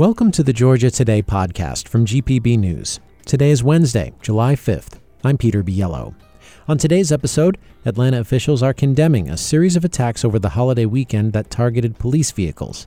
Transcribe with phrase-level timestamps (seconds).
[0.00, 3.00] Welcome to the Georgia Today podcast from GPB News.
[3.26, 4.98] Today is Wednesday, July 5th.
[5.22, 6.14] I'm Peter Biello.
[6.66, 11.34] On today's episode, Atlanta officials are condemning a series of attacks over the holiday weekend
[11.34, 12.86] that targeted police vehicles.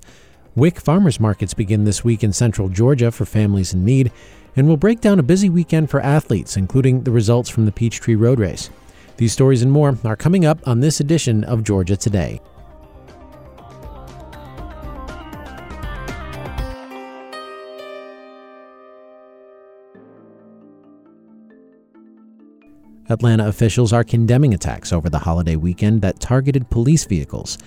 [0.56, 4.12] WIC farmers markets begin this week in central Georgia for families in need,
[4.56, 8.16] and we'll break down a busy weekend for athletes, including the results from the Peachtree
[8.16, 8.72] Road Race.
[9.18, 12.42] These stories and more are coming up on this edition of Georgia Today.
[23.10, 27.58] Atlanta officials are condemning attacks over the holiday weekend that targeted police vehicles.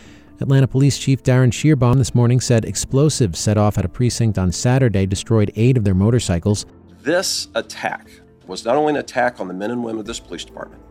[0.41, 4.51] Atlanta Police Chief Darin Schierbaum this morning said explosives set off at a precinct on
[4.51, 6.65] Saturday destroyed eight of their motorcycles.
[7.03, 8.09] This attack
[8.47, 10.83] was not only an attack on the men and women of this police department,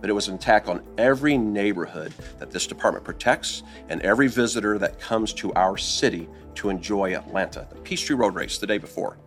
[0.00, 4.76] but it was an attack on every neighborhood that this department protects and every visitor
[4.76, 7.68] that comes to our city to enjoy Atlanta.
[7.70, 9.18] The Peachtree Road Race the day before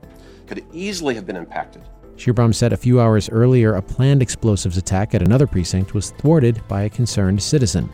[0.46, 1.84] could easily have been impacted
[2.18, 6.62] Schierbaum said a few hours earlier a planned explosives attack at another precinct was thwarted
[6.68, 7.90] by a concerned citizen.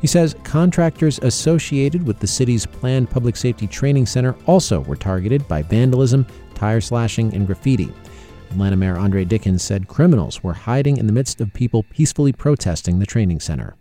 [0.00, 5.46] He says contractors associated with the city's planned public safety training center also were targeted
[5.46, 7.92] by vandalism, tire slashing, and graffiti.
[8.50, 12.98] Atlanta Mayor Andre Dickens said criminals were hiding in the midst of people peacefully protesting
[12.98, 13.76] the training center.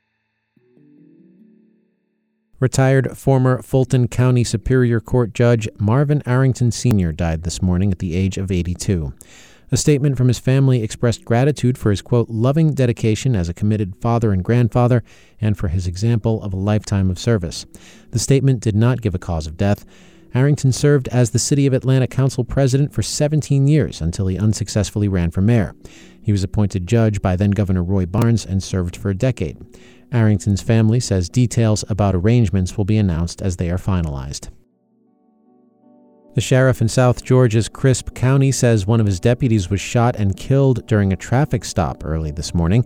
[2.59, 7.11] Retired former Fulton County Superior Court Judge Marvin Arrington Sr.
[7.11, 9.13] died this morning at the age of 82.
[9.71, 13.95] A statement from his family expressed gratitude for his, quote, loving dedication as a committed
[13.95, 15.03] father and grandfather
[15.41, 17.65] and for his example of a lifetime of service.
[18.11, 19.85] The statement did not give a cause of death.
[20.35, 25.07] Arrington served as the City of Atlanta Council president for 17 years until he unsuccessfully
[25.07, 25.73] ran for mayor.
[26.21, 29.57] He was appointed judge by then Governor Roy Barnes and served for a decade.
[30.11, 34.49] Arrington's family says details about arrangements will be announced as they are finalized.
[36.35, 40.35] The sheriff in South Georgia's Crisp County says one of his deputies was shot and
[40.35, 42.85] killed during a traffic stop early this morning.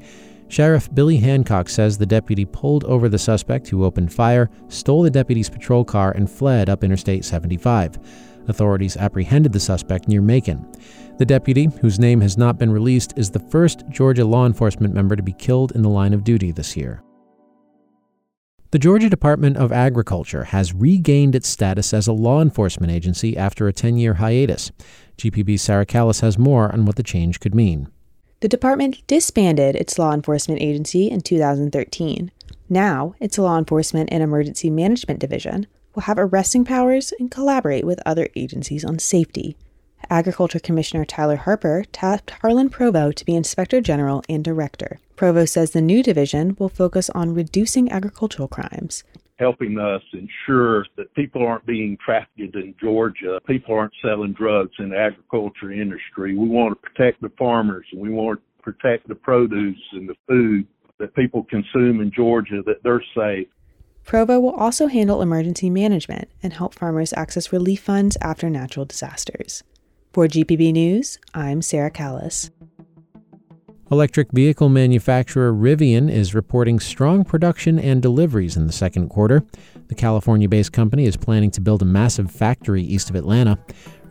[0.50, 5.10] Sheriff Billy Hancock says the deputy pulled over the suspect who opened fire, stole the
[5.10, 7.98] deputy's patrol car, and fled up Interstate 75.
[8.48, 10.72] Authorities apprehended the suspect near Macon.
[11.18, 15.16] The deputy, whose name has not been released, is the first Georgia law enforcement member
[15.16, 17.02] to be killed in the line of duty this year.
[18.72, 23.68] The Georgia Department of Agriculture has regained its status as a law enforcement agency after
[23.68, 24.72] a 10 year hiatus.
[25.18, 27.88] GPB's Sarah Kallis has more on what the change could mean.
[28.42, 32.32] The department disbanded its law enforcement agency in 2013.
[32.70, 35.66] Now, its Law Enforcement and Emergency Management Division
[35.96, 39.58] will have arresting powers and collaborate with other agencies on safety.
[40.12, 45.00] Agriculture Commissioner Tyler Harper tapped Harlan Provo to be Inspector General and Director.
[45.20, 49.04] Provo says the new division will focus on reducing agricultural crimes.
[49.38, 54.92] Helping us ensure that people aren't being trafficked in Georgia, people aren't selling drugs in
[54.92, 56.38] the agriculture industry.
[56.38, 60.16] We want to protect the farmers and we want to protect the produce and the
[60.26, 60.66] food
[61.00, 63.50] that people consume in Georgia, that they're safe.
[64.06, 69.64] Provo will also handle emergency management and help farmers access relief funds after natural disasters.
[70.14, 72.52] For GPB News, I'm Sarah Kallis.
[73.92, 79.44] Electric vehicle manufacturer Rivian is reporting strong production and deliveries in the second quarter.
[79.88, 83.58] The California based company is planning to build a massive factory east of Atlanta.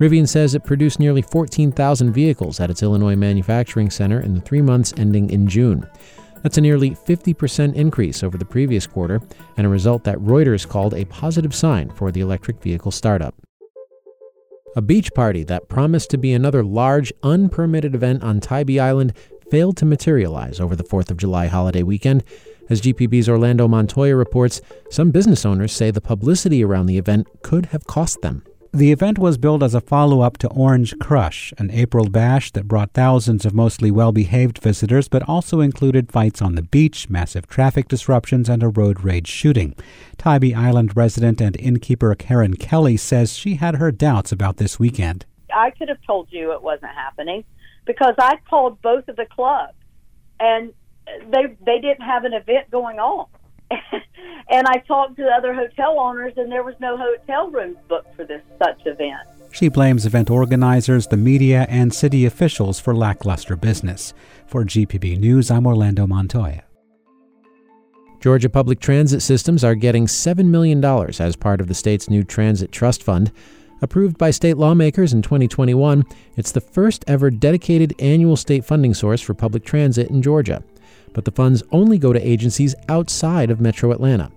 [0.01, 4.63] Rivian says it produced nearly 14,000 vehicles at its Illinois manufacturing center in the three
[4.63, 5.89] months ending in June.
[6.43, 9.21] That's a nearly 50% increase over the previous quarter,
[9.57, 13.35] and a result that Reuters called a positive sign for the electric vehicle startup.
[14.77, 19.13] A beach party that promised to be another large, unpermitted event on Tybee Island
[19.51, 22.25] failed to materialize over the 4th of July holiday weekend.
[22.71, 24.61] As GPB's Orlando Montoya reports,
[24.91, 28.45] some business owners say the publicity around the event could have cost them.
[28.73, 32.69] The event was billed as a follow up to Orange Crush, an April bash that
[32.69, 37.47] brought thousands of mostly well behaved visitors, but also included fights on the beach, massive
[37.47, 39.75] traffic disruptions, and a road rage shooting.
[40.19, 45.25] Tybee Island resident and innkeeper Karen Kelly says she had her doubts about this weekend.
[45.55, 47.45] I could have told you it wasn't happening
[47.89, 49.73] because I called both of the clubs
[50.39, 50.73] and
[51.33, 53.27] they they didn't have an event going on.
[54.51, 58.25] and I talked to other hotel owners, and there was no hotel rooms booked for
[58.25, 59.27] this such event.
[59.51, 64.15] She blames event organizers, the media, and city officials for lackluster business.
[64.47, 66.65] For GPB News, I'm Orlando Montoya.
[68.21, 72.73] Georgia public transit systems are getting $7 million as part of the state's new Transit
[72.73, 73.31] Trust Fund.
[73.81, 76.05] Approved by state lawmakers in 2021,
[76.37, 80.63] it's the first ever dedicated annual state funding source for public transit in Georgia
[81.13, 84.31] but the funds only go to agencies outside of Metro Atlanta.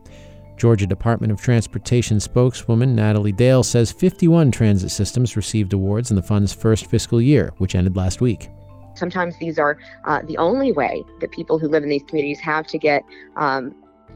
[0.58, 6.22] Georgia Department of Transportation spokeswoman Natalie Dale says 51 transit systems received awards in the
[6.22, 8.50] fund's first fiscal year, which ended last week.
[8.96, 12.68] Sometimes these are uh, the only way that people who live in these communities have
[12.68, 13.04] to get
[13.38, 13.76] um,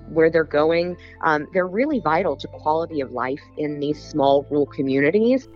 [0.09, 0.97] where they're going.
[1.23, 5.47] Um, they're really vital to quality of life in these small rural communities.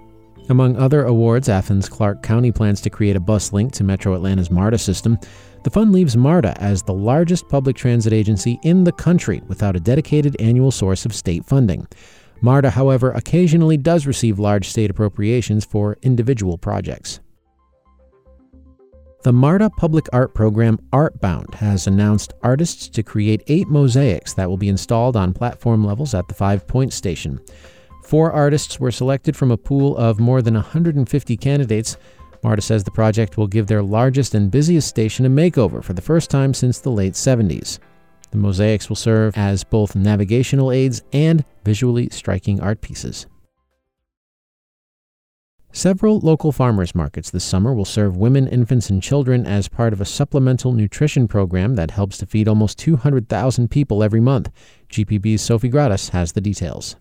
[0.49, 4.49] Among other awards, Athens Clarke County plans to create a bus link to Metro Atlanta's
[4.49, 5.19] MARTA system.
[5.63, 9.79] The fund leaves MARTA as the largest public transit agency in the country without a
[9.79, 11.87] dedicated annual source of state funding.
[12.41, 17.19] MARTA, however, occasionally does receive large state appropriations for individual projects.
[19.21, 24.55] The MARTA Public Art Program Artbound has announced artists to create eight mosaics that will
[24.55, 27.41] be installed on platform levels at the Five Points Station.
[28.05, 31.97] Four artists were selected from a pool of more than 150 candidates.
[32.43, 36.01] MARTA says the project will give their largest and busiest station a makeover for the
[36.01, 37.79] first time since the late 70s.
[38.31, 43.25] The mosaics will serve as both navigational aids and visually striking art pieces.
[45.79, 50.01] Several local farmers markets this summer will serve women, infants, and children as part of
[50.01, 54.51] a supplemental nutrition program that helps to feed almost 200,000 people every month.
[54.89, 56.97] GPB's Sofi Gratas has the details.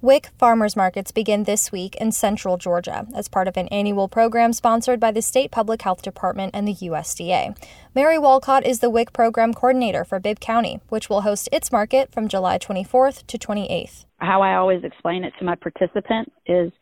[0.00, 4.54] WIC farmers markets begin this week in central Georgia as part of an annual program
[4.54, 7.54] sponsored by the State Public Health Department and the USDA.
[7.94, 12.10] Mary Walcott is the WIC program coordinator for Bibb County, which will host its market
[12.10, 14.06] from July 24th to 28th.
[14.16, 16.72] How I always explain it to my participants is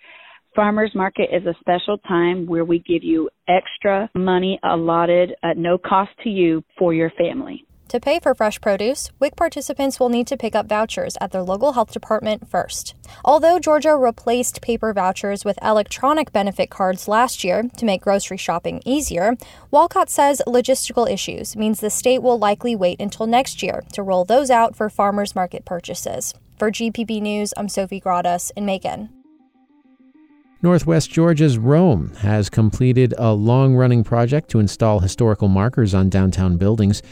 [0.54, 5.78] Farmers market is a special time where we give you extra money allotted at no
[5.78, 7.64] cost to you for your family.
[7.90, 11.42] To pay for fresh produce, WIC participants will need to pick up vouchers at their
[11.42, 12.94] local health department first.
[13.24, 18.80] Although Georgia replaced paper vouchers with electronic benefit cards last year to make grocery shopping
[18.84, 19.36] easier,
[19.70, 24.24] Walcott says logistical issues means the state will likely wait until next year to roll
[24.24, 26.34] those out for farmers market purchases.
[26.58, 29.19] For GPB News, I'm Sofi Gratas in Macon.
[30.62, 36.58] Northwest Georgia's Rome has completed a long running project to install historical markers on downtown
[36.58, 37.02] buildings.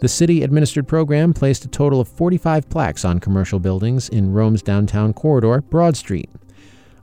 [0.00, 4.60] The city administered program placed a total of 45 plaques on commercial buildings in Rome's
[4.60, 6.28] downtown corridor, Broad Street.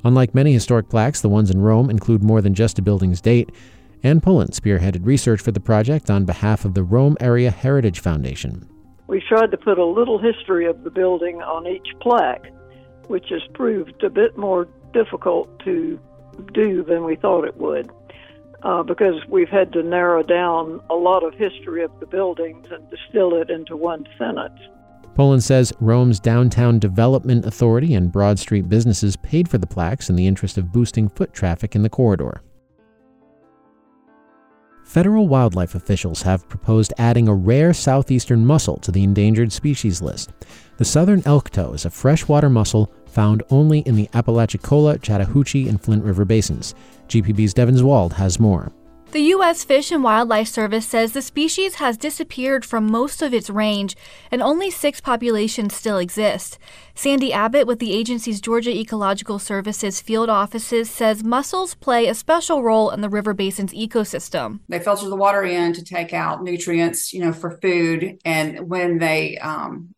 [0.03, 3.49] Unlike many historic plaques, the ones in Rome include more than just a building's date.
[4.03, 8.69] Ann Pullen spearheaded research for the project on behalf of the Rome Area Heritage Foundation.
[9.07, 12.45] We tried to put a little history of the building on each plaque,
[13.07, 15.99] which has proved a bit more difficult to
[16.53, 17.91] do than we thought it would
[18.63, 22.89] uh, because we've had to narrow down a lot of history of the buildings and
[22.89, 24.59] distill it into one sentence.
[25.13, 30.15] Pullen says Rome's Downtown Development Authority and Broad Street businesses paid for the plaques in
[30.15, 32.41] the interest of boosting foot traffic in the corridor.
[34.85, 40.31] Federal wildlife officials have proposed adding a rare southeastern mussel to the endangered species list.
[40.77, 46.03] The southern elktoe is a freshwater mussel found only in the Apalachicola, Chattahoochee, and Flint
[46.03, 46.75] River basins.
[47.07, 48.71] GPB's Devin Wald has more.
[49.15, 49.63] The U.S.
[49.63, 53.95] Fish and Wildlife Service says the species has disappeared from most of its range
[54.29, 56.59] and only six populations still exist.
[56.95, 62.61] Sandy Abbott with the agency's Georgia Ecological Services field offices says mussels play a special
[62.61, 64.59] role in the river basin's ecosystem.
[64.67, 68.97] They filter the water in to take out nutrients, you know, for food, and when
[68.97, 69.95] they um,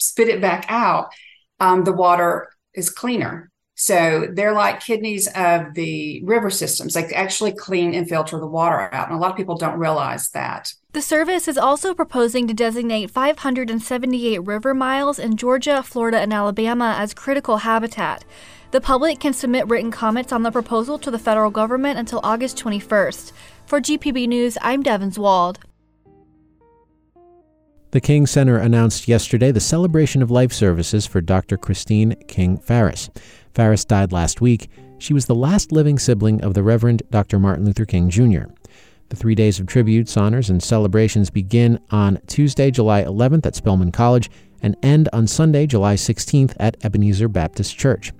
[0.00, 1.12] spit it back out,
[1.60, 3.52] um, the water is cleaner.
[3.80, 6.94] So they're like kidneys of the river systems.
[6.94, 9.06] They actually clean and filter the water out.
[9.06, 10.72] And a lot of people don't realize that.
[10.94, 16.96] The service is also proposing to designate 578 river miles in Georgia, Florida, and Alabama
[16.98, 18.24] as critical habitat.
[18.72, 22.58] The public can submit written comments on the proposal to the federal government until August
[22.58, 23.30] 21st.
[23.64, 25.60] For GPB News, I'm Devins Wald.
[27.90, 31.56] The King Center announced yesterday the celebration of life services for Dr.
[31.56, 33.08] Christine King Farris.
[33.54, 34.68] Farris died last week.
[34.98, 37.38] She was the last living sibling of the Reverend Dr.
[37.38, 38.52] Martin Luther King Jr.
[39.08, 43.90] The three days of tributes, honors, and celebrations begin on Tuesday, July 11th at Spelman
[43.90, 44.30] College
[44.60, 48.12] and end on Sunday, July 16th at Ebenezer Baptist Church.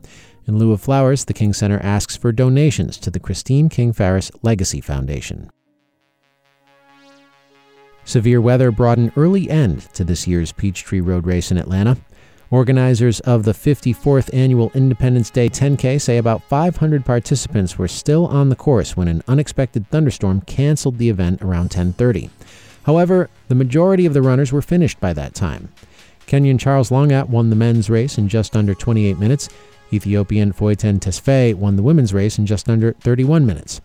[0.47, 4.31] In lieu of flowers, the King Center asks for donations to the Christine King Farris
[4.43, 5.51] Legacy Foundation.
[8.09, 11.99] Severe weather brought an early end to this year's Peachtree Road Race in Atlanta.
[12.51, 18.49] Organizers of the 54th annual Independence Day 10K say about 500 participants were still on
[18.49, 22.31] the course when an unexpected thunderstorm canceled the event around 10:30.
[22.85, 25.69] However, the majority of the runners were finished by that time.
[26.27, 29.51] Kenyan Charles Langat won the men's race in just under 28 minutes.
[29.93, 33.83] Ethiopian Fotyen Tesfay won the women's race in just under 31 minutes.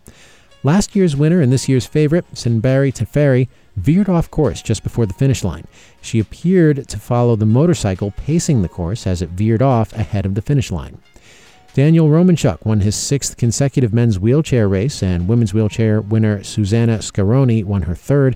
[0.64, 5.12] Last year's winner and this year's favorite, Senbere Teferi, veered off course just before the
[5.12, 5.66] finish line.
[6.00, 10.34] She appeared to follow the motorcycle pacing the course as it veered off ahead of
[10.34, 10.98] the finish line.
[11.74, 17.62] Daniel Romanchuk won his sixth consecutive men's wheelchair race, and women's wheelchair winner Susannah Scaroni
[17.62, 18.34] won her third,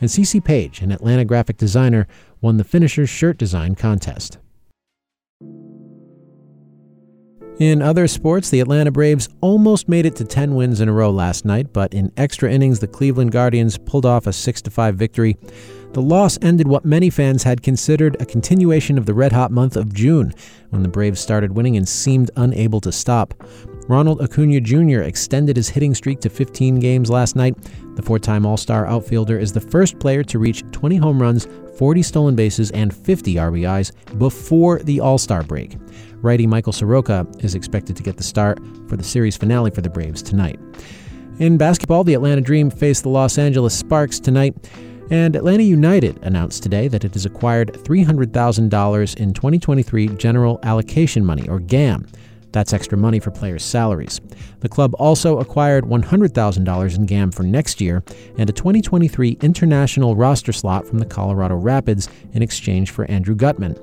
[0.00, 2.08] and Cece Page, an Atlanta graphic designer,
[2.40, 4.38] won the finisher's shirt design contest.
[7.58, 11.10] In other sports, the Atlanta Braves almost made it to 10 wins in a row
[11.10, 15.38] last night, but in extra innings, the Cleveland Guardians pulled off a 6 5 victory.
[15.94, 19.74] The loss ended what many fans had considered a continuation of the red hot month
[19.76, 20.34] of June,
[20.68, 23.32] when the Braves started winning and seemed unable to stop.
[23.88, 25.00] Ronald Acuna Jr.
[25.00, 27.56] extended his hitting streak to 15 games last night.
[27.94, 31.48] The four time All Star outfielder is the first player to reach 20 home runs,
[31.76, 35.76] 40 stolen bases, and 50 RBIs before the All Star break.
[36.16, 39.90] Righty Michael Soroka is expected to get the start for the series finale for the
[39.90, 40.58] Braves tonight.
[41.38, 44.54] In basketball, the Atlanta Dream face the Los Angeles Sparks tonight.
[45.10, 51.48] And Atlanta United announced today that it has acquired $300,000 in 2023 General Allocation Money,
[51.48, 52.06] or GAM.
[52.56, 54.18] That's extra money for players' salaries.
[54.60, 58.02] The club also acquired $100,000 in GAM for next year
[58.38, 63.76] and a 2023 international roster slot from the Colorado Rapids in exchange for Andrew Gutman.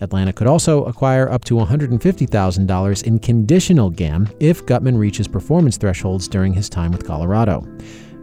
[0.00, 6.28] Atlanta could also acquire up to $150,000 in conditional GAM if Gutman reaches performance thresholds
[6.28, 7.62] during his time with Colorado.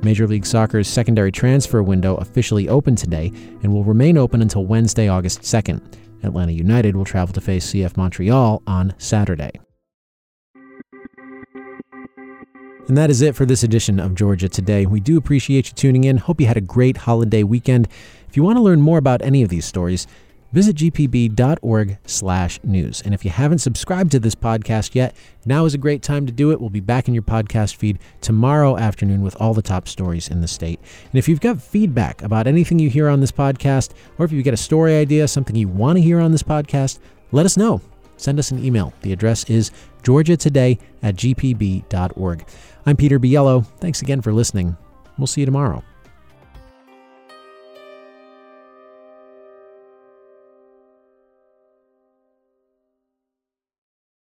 [0.01, 5.09] Major League Soccer's secondary transfer window officially opened today and will remain open until Wednesday,
[5.09, 5.79] August 2nd.
[6.23, 9.51] Atlanta United will travel to face CF Montreal on Saturday.
[12.87, 14.85] And that is it for this edition of Georgia Today.
[14.85, 16.17] We do appreciate you tuning in.
[16.17, 17.87] Hope you had a great holiday weekend.
[18.29, 20.05] If you want to learn more about any of these stories,
[20.53, 23.01] visit gpb.org/news.
[23.01, 25.15] And if you haven't subscribed to this podcast yet,
[25.47, 26.61] now is a great time to do it.
[26.61, 30.41] We'll be back in your podcast feed tomorrow afternoon with all the top stories in
[30.41, 30.79] the state.
[31.11, 34.43] And if you've got feedback about anything you hear on this podcast, or if you
[34.43, 36.99] get a story idea, something you want to hear on this podcast,
[37.31, 37.81] let us know.
[38.17, 38.93] Send us an email.
[39.01, 39.71] The address is
[40.03, 42.45] georgiatoday at gpb.org.
[42.85, 43.65] I'm Peter Biello.
[43.79, 44.77] Thanks again for listening.
[45.17, 45.83] We'll see you tomorrow.